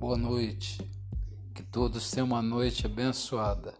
[0.00, 0.80] boa noite.
[1.54, 3.74] Que todos tenham uma noite abençoada.